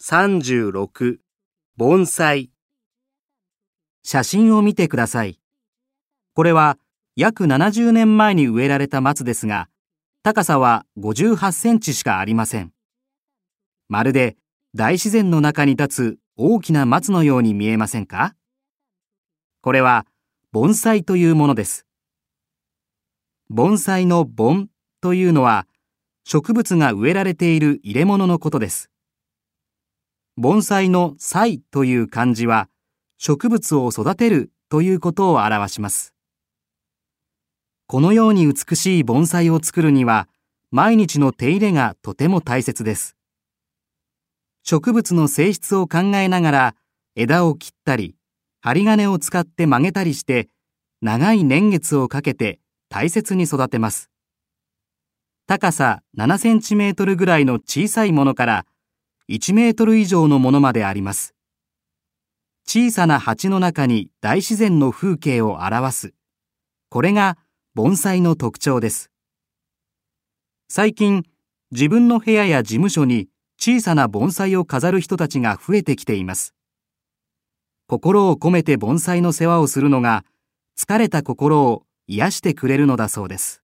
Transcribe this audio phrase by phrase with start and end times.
[0.00, 1.18] 36
[1.76, 2.50] 盆栽
[4.02, 5.40] 写真を見てください。
[6.34, 6.78] これは
[7.16, 9.68] 約70年前に植えられた松ですが、
[10.22, 12.72] 高さは58センチしかありません。
[13.88, 14.36] まるで
[14.74, 18.34] 大自然の中に立つ大きな松のように見えませんか？
[19.60, 20.06] これは
[20.52, 21.86] 盆栽というものです。
[23.48, 24.68] 盆栽の盆
[25.00, 25.66] というのは
[26.24, 28.90] 植物が植えられている入れ物のことです。
[30.36, 32.68] 盆栽の栽という漢字は
[33.18, 36.12] 植物を育てるということを表します。
[37.86, 40.28] このように美しい盆栽を作るには
[40.72, 43.16] 毎日の手入れがとても大切です。
[44.64, 46.74] 植物の性質を考えながら
[47.14, 48.16] 枝を切ったり
[48.60, 50.48] 針金を使って曲げたりして
[51.00, 54.10] 長い年月をかけて大切に育てます。
[55.46, 58.66] 高さ7センチメートルぐらいの小さいものから
[59.30, 61.34] 1メートル以上のものまであります。
[62.66, 66.14] 小さな鉢の中に大自然の風景を表す。
[66.90, 67.38] これが
[67.74, 69.10] 盆栽の特徴です。
[70.68, 71.24] 最近、
[71.70, 76.54] 自分の部屋や事務所に小さな盆栽を飾る人たちが増えてきています。
[77.86, 80.24] 心を込めて盆栽の世話をするのが、
[80.78, 83.63] 疲れた心を癒してくれるのだそうです。